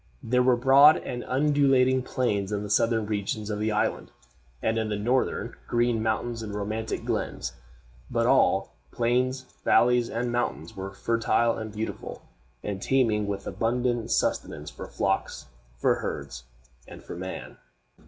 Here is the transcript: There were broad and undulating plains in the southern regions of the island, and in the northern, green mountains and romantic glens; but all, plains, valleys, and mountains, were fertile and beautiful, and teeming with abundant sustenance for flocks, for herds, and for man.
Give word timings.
There 0.23 0.41
were 0.41 0.55
broad 0.55 0.97
and 0.97 1.23
undulating 1.25 2.01
plains 2.01 2.51
in 2.51 2.63
the 2.63 2.71
southern 2.71 3.05
regions 3.05 3.51
of 3.51 3.59
the 3.59 3.71
island, 3.71 4.09
and 4.59 4.79
in 4.79 4.89
the 4.89 4.95
northern, 4.97 5.53
green 5.67 6.01
mountains 6.01 6.41
and 6.41 6.55
romantic 6.55 7.05
glens; 7.05 7.53
but 8.09 8.25
all, 8.25 8.73
plains, 8.91 9.41
valleys, 9.63 10.09
and 10.09 10.31
mountains, 10.31 10.75
were 10.75 10.89
fertile 10.91 11.55
and 11.55 11.71
beautiful, 11.71 12.23
and 12.63 12.81
teeming 12.81 13.27
with 13.27 13.45
abundant 13.45 14.09
sustenance 14.09 14.71
for 14.71 14.87
flocks, 14.87 15.45
for 15.77 15.97
herds, 15.99 16.45
and 16.87 17.03
for 17.03 17.15
man. 17.15 17.57